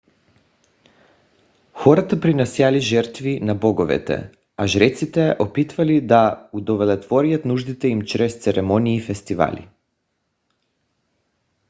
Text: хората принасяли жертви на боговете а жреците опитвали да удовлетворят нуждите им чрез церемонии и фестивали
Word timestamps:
хората 1.73 2.19
принасяли 2.21 2.79
жертви 2.79 3.39
на 3.39 3.55
боговете 3.55 4.31
а 4.57 4.67
жреците 4.67 5.35
опитвали 5.39 6.01
да 6.01 6.49
удовлетворят 6.53 7.45
нуждите 7.45 7.87
им 7.87 8.01
чрез 8.01 8.39
церемонии 8.39 8.95
и 8.97 9.01
фестивали 9.01 9.69